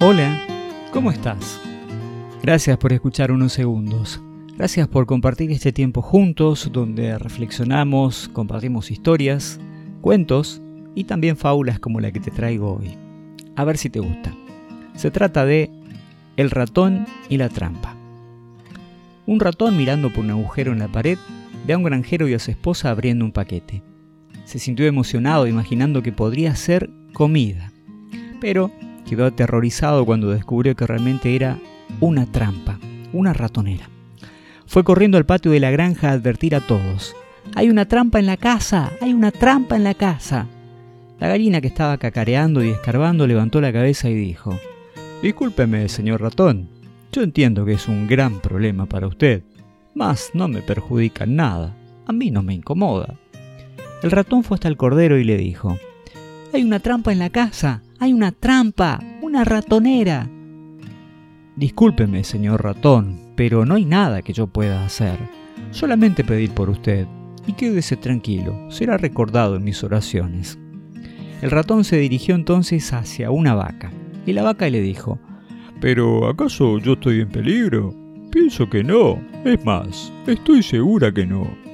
Hola, 0.00 0.40
¿cómo 0.92 1.10
estás? 1.10 1.60
Gracias 2.42 2.78
por 2.78 2.92
escuchar 2.92 3.32
unos 3.32 3.52
segundos. 3.52 4.20
Gracias 4.56 4.86
por 4.88 5.04
compartir 5.04 5.50
este 5.50 5.72
tiempo 5.72 6.00
juntos 6.00 6.70
donde 6.72 7.18
reflexionamos, 7.18 8.30
compartimos 8.32 8.90
historias, 8.90 9.58
cuentos 10.00 10.62
y 10.94 11.04
también 11.04 11.36
fábulas 11.36 11.80
como 11.80 12.00
la 12.00 12.12
que 12.12 12.20
te 12.20 12.30
traigo 12.30 12.76
hoy. 12.76 12.96
A 13.56 13.64
ver 13.64 13.76
si 13.78 13.90
te 13.90 14.00
gusta. 14.00 14.32
Se 14.94 15.10
trata 15.10 15.44
de 15.44 15.70
El 16.36 16.50
ratón 16.50 17.06
y 17.28 17.36
la 17.36 17.48
trampa. 17.48 17.96
Un 19.26 19.40
ratón 19.40 19.76
mirando 19.76 20.12
por 20.12 20.24
un 20.24 20.30
agujero 20.30 20.72
en 20.72 20.78
la 20.78 20.88
pared 20.88 21.18
ve 21.66 21.74
a 21.74 21.78
un 21.78 21.84
granjero 21.84 22.28
y 22.28 22.34
a 22.34 22.38
su 22.38 22.50
esposa 22.50 22.90
abriendo 22.90 23.24
un 23.24 23.32
paquete. 23.32 23.82
Se 24.46 24.60
sintió 24.60 24.86
emocionado 24.86 25.48
imaginando 25.48 26.02
que 26.02 26.12
podría 26.12 26.54
ser 26.54 26.88
comida, 27.12 27.72
pero 28.40 28.70
quedó 29.04 29.26
aterrorizado 29.26 30.06
cuando 30.06 30.30
descubrió 30.30 30.76
que 30.76 30.86
realmente 30.86 31.34
era 31.34 31.58
una 31.98 32.26
trampa, 32.26 32.78
una 33.12 33.32
ratonera. 33.32 33.90
Fue 34.64 34.84
corriendo 34.84 35.18
al 35.18 35.26
patio 35.26 35.50
de 35.50 35.58
la 35.58 35.72
granja 35.72 36.10
a 36.10 36.12
advertir 36.12 36.54
a 36.54 36.60
todos. 36.60 37.16
Hay 37.56 37.70
una 37.70 37.86
trampa 37.86 38.20
en 38.20 38.26
la 38.26 38.36
casa, 38.36 38.92
hay 39.00 39.12
una 39.12 39.32
trampa 39.32 39.74
en 39.74 39.82
la 39.82 39.94
casa. 39.94 40.46
La 41.18 41.26
gallina 41.26 41.60
que 41.60 41.66
estaba 41.66 41.98
cacareando 41.98 42.62
y 42.62 42.68
escarbando 42.68 43.26
levantó 43.26 43.60
la 43.60 43.72
cabeza 43.72 44.08
y 44.08 44.14
dijo, 44.14 44.56
Discúlpeme, 45.22 45.88
señor 45.88 46.20
ratón, 46.20 46.68
yo 47.10 47.22
entiendo 47.22 47.64
que 47.64 47.72
es 47.72 47.88
un 47.88 48.06
gran 48.06 48.38
problema 48.38 48.86
para 48.86 49.08
usted, 49.08 49.42
mas 49.92 50.30
no 50.34 50.46
me 50.46 50.62
perjudica 50.62 51.26
nada, 51.26 51.74
a 52.06 52.12
mí 52.12 52.30
no 52.30 52.44
me 52.44 52.54
incomoda. 52.54 53.18
El 54.02 54.10
ratón 54.10 54.44
fue 54.44 54.56
hasta 54.56 54.68
el 54.68 54.76
cordero 54.76 55.18
y 55.18 55.24
le 55.24 55.36
dijo, 55.36 55.78
Hay 56.52 56.62
una 56.62 56.80
trampa 56.80 57.12
en 57.12 57.18
la 57.18 57.30
casa, 57.30 57.82
hay 57.98 58.12
una 58.12 58.32
trampa, 58.32 59.00
una 59.22 59.44
ratonera. 59.44 60.28
Discúlpeme, 61.56 62.22
señor 62.22 62.62
ratón, 62.62 63.32
pero 63.36 63.64
no 63.64 63.76
hay 63.76 63.86
nada 63.86 64.22
que 64.22 64.32
yo 64.32 64.46
pueda 64.46 64.84
hacer. 64.84 65.18
Solamente 65.70 66.24
pedir 66.24 66.50
por 66.50 66.68
usted, 66.68 67.06
y 67.46 67.54
quédese 67.54 67.96
tranquilo, 67.96 68.70
será 68.70 68.98
recordado 68.98 69.56
en 69.56 69.64
mis 69.64 69.82
oraciones. 69.82 70.58
El 71.40 71.50
ratón 71.50 71.84
se 71.84 71.96
dirigió 71.96 72.34
entonces 72.34 72.92
hacia 72.92 73.30
una 73.30 73.54
vaca, 73.54 73.90
y 74.26 74.32
la 74.32 74.42
vaca 74.42 74.68
le 74.68 74.80
dijo, 74.80 75.18
¿Pero 75.80 76.28
acaso 76.28 76.78
yo 76.78 76.94
estoy 76.94 77.20
en 77.20 77.28
peligro? 77.28 77.94
Pienso 78.30 78.68
que 78.68 78.82
no. 78.82 79.18
Es 79.44 79.64
más, 79.64 80.12
estoy 80.26 80.62
segura 80.62 81.12
que 81.12 81.26
no. 81.26 81.65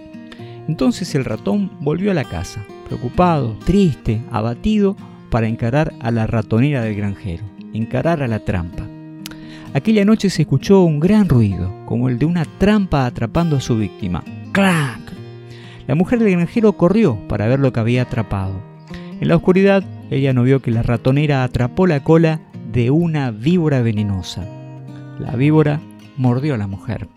Entonces 0.68 1.14
el 1.14 1.24
ratón 1.24 1.70
volvió 1.80 2.10
a 2.10 2.14
la 2.14 2.24
casa, 2.24 2.64
preocupado, 2.86 3.56
triste, 3.64 4.22
abatido, 4.30 4.96
para 5.30 5.48
encarar 5.48 5.94
a 6.00 6.10
la 6.10 6.26
ratonera 6.26 6.82
del 6.82 6.94
granjero, 6.94 7.42
encarar 7.72 8.22
a 8.22 8.28
la 8.28 8.40
trampa. 8.40 8.86
Aquella 9.74 10.04
noche 10.04 10.28
se 10.28 10.42
escuchó 10.42 10.82
un 10.82 11.00
gran 11.00 11.28
ruido, 11.28 11.72
como 11.86 12.10
el 12.10 12.18
de 12.18 12.26
una 12.26 12.44
trampa 12.58 13.06
atrapando 13.06 13.56
a 13.56 13.60
su 13.60 13.78
víctima. 13.78 14.22
¡Clac! 14.52 15.00
La 15.86 15.94
mujer 15.94 16.18
del 16.18 16.32
granjero 16.32 16.74
corrió 16.74 17.16
para 17.28 17.46
ver 17.46 17.60
lo 17.60 17.72
que 17.72 17.80
había 17.80 18.02
atrapado. 18.02 18.60
En 19.20 19.28
la 19.28 19.36
oscuridad, 19.36 19.82
ella 20.10 20.34
no 20.34 20.42
vio 20.42 20.60
que 20.60 20.70
la 20.70 20.82
ratonera 20.82 21.42
atrapó 21.42 21.86
la 21.86 22.04
cola 22.04 22.40
de 22.70 22.90
una 22.90 23.30
víbora 23.30 23.80
venenosa. 23.80 24.46
La 25.18 25.34
víbora 25.36 25.80
mordió 26.18 26.54
a 26.54 26.58
la 26.58 26.66
mujer. 26.66 27.08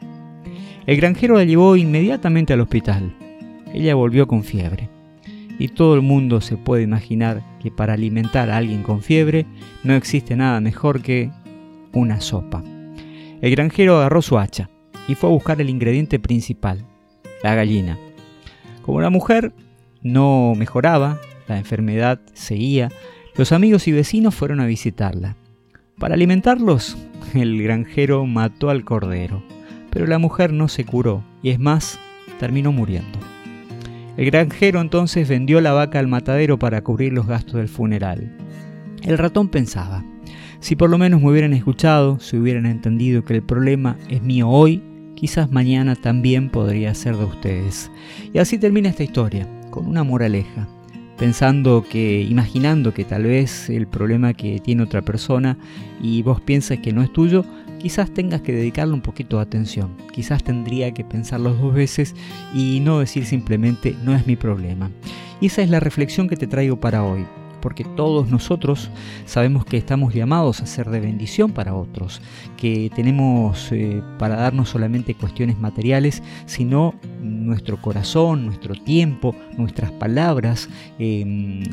El 0.85 0.97
granjero 0.97 1.35
la 1.35 1.43
llevó 1.43 1.75
inmediatamente 1.75 2.53
al 2.53 2.61
hospital. 2.61 3.13
Ella 3.75 3.93
volvió 3.93 4.25
con 4.25 4.45
fiebre. 4.45 4.87
Y 5.59 5.67
todo 5.67 5.95
el 5.95 6.01
mundo 6.01 6.39
se 6.39 6.55
puede 6.55 6.83
imaginar 6.83 7.43
que 7.59 7.71
para 7.71 7.93
alimentar 7.93 8.49
a 8.49 8.55
alguien 8.55 8.83
con 8.83 9.01
fiebre 9.01 9.45
no 9.83 9.93
existe 9.95 10.37
nada 10.37 10.61
mejor 10.61 11.01
que 11.01 11.29
una 11.91 12.21
sopa. 12.21 12.63
El 13.41 13.51
granjero 13.51 13.97
agarró 13.97 14.21
su 14.21 14.39
hacha 14.39 14.69
y 15.09 15.15
fue 15.15 15.29
a 15.29 15.33
buscar 15.33 15.59
el 15.59 15.69
ingrediente 15.69 16.19
principal, 16.19 16.85
la 17.43 17.53
gallina. 17.53 17.97
Como 18.81 19.01
la 19.01 19.09
mujer 19.09 19.51
no 20.01 20.53
mejoraba, 20.55 21.19
la 21.49 21.57
enfermedad 21.57 22.21
seguía, 22.33 22.89
los 23.35 23.51
amigos 23.51 23.89
y 23.89 23.91
vecinos 23.91 24.35
fueron 24.35 24.61
a 24.61 24.65
visitarla. 24.65 25.35
Para 25.99 26.15
alimentarlos, 26.15 26.97
el 27.33 27.61
granjero 27.61 28.25
mató 28.25 28.69
al 28.69 28.85
cordero, 28.85 29.43
pero 29.89 30.07
la 30.07 30.17
mujer 30.17 30.53
no 30.53 30.69
se 30.69 30.85
curó 30.85 31.25
y 31.43 31.49
es 31.49 31.59
más, 31.59 31.99
terminó 32.39 32.71
muriendo. 32.71 33.34
El 34.17 34.25
granjero 34.25 34.81
entonces 34.81 35.27
vendió 35.27 35.59
la 35.61 35.73
vaca 35.73 35.99
al 35.99 36.07
matadero 36.07 36.57
para 36.57 36.81
cubrir 36.83 37.13
los 37.13 37.27
gastos 37.27 37.55
del 37.55 37.67
funeral. 37.67 38.35
El 39.03 39.17
ratón 39.17 39.49
pensaba, 39.49 40.03
si 40.59 40.75
por 40.75 40.89
lo 40.89 40.97
menos 40.97 41.21
me 41.21 41.29
hubieran 41.29 41.53
escuchado, 41.53 42.19
si 42.19 42.37
hubieran 42.37 42.65
entendido 42.65 43.25
que 43.25 43.35
el 43.35 43.43
problema 43.43 43.97
es 44.09 44.21
mío 44.21 44.49
hoy, 44.49 44.81
quizás 45.15 45.51
mañana 45.51 45.95
también 45.95 46.49
podría 46.49 46.93
ser 46.93 47.17
de 47.17 47.25
ustedes. 47.25 47.91
Y 48.33 48.39
así 48.39 48.57
termina 48.57 48.89
esta 48.89 49.03
historia, 49.03 49.47
con 49.69 49.85
una 49.85 50.03
moraleja 50.03 50.67
pensando 51.17 51.85
que, 51.89 52.21
imaginando 52.21 52.93
que 52.93 53.05
tal 53.05 53.23
vez 53.23 53.69
el 53.69 53.87
problema 53.87 54.33
que 54.33 54.59
tiene 54.59 54.83
otra 54.83 55.01
persona 55.01 55.57
y 56.01 56.21
vos 56.21 56.41
piensas 56.41 56.79
que 56.79 56.93
no 56.93 57.01
es 57.01 57.11
tuyo, 57.11 57.45
quizás 57.79 58.11
tengas 58.11 58.41
que 58.41 58.53
dedicarle 58.53 58.93
un 58.93 59.01
poquito 59.01 59.37
de 59.37 59.43
atención. 59.43 59.95
Quizás 60.11 60.43
tendría 60.43 60.93
que 60.93 61.03
pensarlo 61.03 61.53
dos 61.53 61.73
veces 61.73 62.15
y 62.53 62.79
no 62.81 62.99
decir 62.99 63.25
simplemente 63.25 63.95
no 64.03 64.15
es 64.15 64.27
mi 64.27 64.35
problema. 64.35 64.91
Y 65.41 65.47
esa 65.47 65.61
es 65.61 65.69
la 65.69 65.79
reflexión 65.79 66.27
que 66.27 66.37
te 66.37 66.47
traigo 66.47 66.79
para 66.79 67.03
hoy 67.03 67.25
porque 67.65 67.83
todos 67.83 68.29
nosotros 68.29 68.91
sabemos 69.25 69.65
que 69.65 69.75
estamos 69.77 70.13
llamados 70.13 70.61
a 70.61 70.67
ser 70.67 70.91
de 70.91 70.99
bendición 70.99 71.51
para 71.51 71.73
otros, 71.73 72.21
que 72.57 72.91
tenemos 72.95 73.71
eh, 73.71 74.03
para 74.19 74.35
darnos 74.35 74.69
solamente 74.69 75.15
cuestiones 75.15 75.57
materiales, 75.57 76.21
sino 76.45 76.93
nuestro 77.23 77.81
corazón, 77.81 78.45
nuestro 78.45 78.75
tiempo, 78.75 79.35
nuestras 79.57 79.91
palabras, 79.91 80.69
em, 80.99 81.63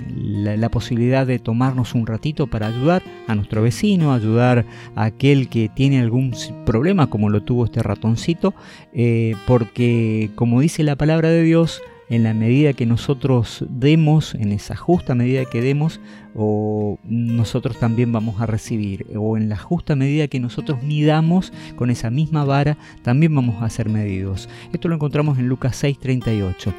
la, 0.43 0.71
posibilidad 0.71 1.27
de 1.27 1.39
tomarnos 1.39 1.95
un 1.95 2.07
ratito 2.07 2.47
para 2.47 2.69
ayudar 2.69 3.03
a 3.29 3.35
nuestro 3.35 3.61
vecino, 3.61 4.15
ayudar 4.15 4.65
a 4.97 5.05
aquel 5.05 5.51
que 5.51 5.69
tiene 5.69 6.01
algún 6.01 6.33
problema 6.65 7.09
como 7.09 7.29
lo 7.29 7.43
tuvo 7.43 7.67
este 7.67 7.83
ratoncito, 7.83 8.55
eh, 8.95 9.35
porque 9.47 10.31
como 10.37 10.63
dice 10.63 10.85
la 10.85 10.97
palabra 10.97 11.29
de 11.29 11.43
Dios, 11.43 11.83
en 12.13 12.25
la 12.25 12.35
medida 12.35 12.75
que 12.75 12.85
nosotros 12.85 13.65
demos, 13.71 14.35
en 14.35 14.53
esa 14.53 14.77
justa 14.77 15.15
medida 15.15 15.47
que 15.47 15.63
demos, 15.63 15.99
o 16.35 16.99
nosotros 17.05 17.79
también 17.79 18.13
vamos 18.13 18.39
a 18.43 18.45
recibir, 18.45 19.07
o 19.17 19.39
en 19.39 19.49
la 19.49 19.57
justa 19.57 19.97
medida 19.97 20.29
que 20.29 20.39
nosotros 20.39 20.83
midamos 20.83 21.55
con 21.75 21.89
esa 21.89 22.11
misma 22.11 22.45
vara, 22.45 22.77
también 23.01 23.35
vamos 23.35 23.63
a 23.63 23.71
ser 23.71 23.89
medidos. 23.89 24.51
Esto 24.75 24.89
lo 24.89 24.97
encontramos 24.97 25.39
en 25.39 25.49
Lucas 25.49 25.83
6:38. 25.83 26.75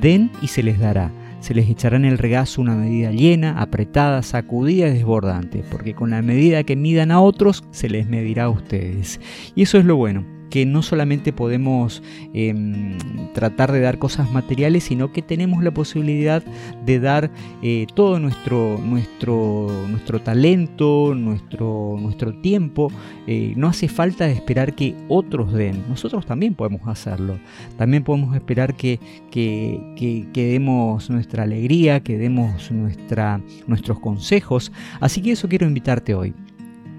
Den 0.00 0.30
y 0.40 0.46
se 0.46 0.62
les 0.62 0.78
dará. 0.78 1.10
Se 1.40 1.52
les 1.52 1.68
echará 1.68 1.96
en 1.96 2.04
el 2.04 2.16
regazo 2.16 2.62
una 2.62 2.76
medida 2.76 3.10
llena, 3.10 3.60
apretada, 3.60 4.22
sacudida 4.22 4.86
y 4.86 4.92
desbordante, 4.92 5.64
porque 5.68 5.94
con 5.94 6.10
la 6.10 6.22
medida 6.22 6.62
que 6.62 6.76
midan 6.76 7.10
a 7.10 7.20
otros, 7.20 7.64
se 7.72 7.88
les 7.88 8.06
medirá 8.06 8.44
a 8.44 8.50
ustedes. 8.50 9.20
Y 9.56 9.62
eso 9.62 9.78
es 9.78 9.84
lo 9.84 9.96
bueno 9.96 10.36
que 10.50 10.66
no 10.66 10.82
solamente 10.82 11.32
podemos 11.32 12.02
em, 12.32 12.98
tratar 13.34 13.72
de 13.72 13.80
dar 13.80 13.98
cosas 13.98 14.30
materiales, 14.30 14.84
sino 14.84 15.12
que 15.12 15.22
tenemos 15.22 15.62
la 15.62 15.72
posibilidad 15.72 16.42
de 16.84 17.00
dar 17.00 17.30
eh, 17.62 17.86
todo 17.94 18.18
nuestro, 18.18 18.78
nuestro, 18.78 19.86
nuestro 19.88 20.20
talento, 20.20 21.14
nuestro, 21.14 21.96
nuestro 22.00 22.34
tiempo. 22.34 22.90
Eh, 23.26 23.54
no 23.56 23.68
hace 23.68 23.88
falta 23.88 24.28
esperar 24.28 24.74
que 24.74 24.94
otros 25.08 25.52
den, 25.52 25.82
nosotros 25.88 26.26
también 26.26 26.54
podemos 26.54 26.86
hacerlo. 26.86 27.38
También 27.76 28.04
podemos 28.04 28.34
esperar 28.34 28.74
que, 28.74 28.98
que, 29.30 30.26
que 30.32 30.46
demos 30.46 31.10
nuestra 31.10 31.42
alegría, 31.42 32.00
que 32.00 32.18
demos 32.18 32.70
nuestra, 32.70 33.40
nuestros 33.66 33.98
consejos. 34.00 34.72
Así 35.00 35.22
que 35.22 35.32
eso 35.32 35.48
quiero 35.48 35.66
invitarte 35.66 36.14
hoy 36.14 36.34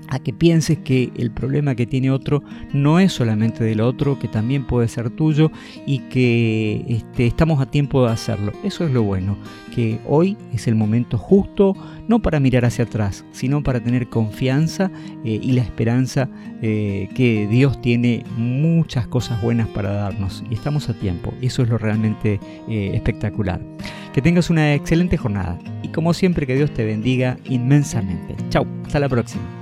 a 0.09 0.19
que 0.19 0.33
pienses 0.33 0.77
que 0.79 1.11
el 1.17 1.31
problema 1.31 1.75
que 1.75 1.85
tiene 1.85 2.11
otro 2.11 2.43
no 2.73 2.99
es 2.99 3.13
solamente 3.13 3.63
del 3.63 3.81
otro, 3.81 4.19
que 4.19 4.27
también 4.27 4.65
puede 4.65 4.87
ser 4.87 5.09
tuyo 5.09 5.51
y 5.85 5.99
que 6.09 6.85
este, 6.87 7.27
estamos 7.27 7.61
a 7.61 7.69
tiempo 7.69 8.05
de 8.05 8.11
hacerlo. 8.11 8.51
Eso 8.63 8.85
es 8.85 8.91
lo 8.91 9.03
bueno, 9.03 9.37
que 9.73 9.99
hoy 10.05 10.37
es 10.53 10.67
el 10.67 10.75
momento 10.75 11.17
justo, 11.17 11.75
no 12.07 12.19
para 12.21 12.39
mirar 12.39 12.65
hacia 12.65 12.85
atrás, 12.85 13.25
sino 13.31 13.63
para 13.63 13.79
tener 13.79 14.09
confianza 14.09 14.91
eh, 15.23 15.39
y 15.41 15.51
la 15.53 15.61
esperanza 15.61 16.29
eh, 16.61 17.09
que 17.15 17.47
Dios 17.47 17.81
tiene 17.81 18.23
muchas 18.37 19.07
cosas 19.07 19.41
buenas 19.41 19.67
para 19.67 19.91
darnos 19.91 20.43
y 20.49 20.53
estamos 20.53 20.89
a 20.89 20.93
tiempo. 20.93 21.33
Eso 21.41 21.63
es 21.63 21.69
lo 21.69 21.77
realmente 21.77 22.39
eh, 22.69 22.91
espectacular. 22.93 23.61
Que 24.13 24.21
tengas 24.21 24.49
una 24.49 24.73
excelente 24.73 25.17
jornada 25.17 25.59
y 25.83 25.89
como 25.89 26.13
siempre 26.13 26.47
que 26.47 26.55
Dios 26.55 26.73
te 26.73 26.85
bendiga 26.85 27.37
inmensamente. 27.45 28.35
Chao, 28.49 28.65
hasta 28.83 28.99
la 28.99 29.09
próxima. 29.09 29.56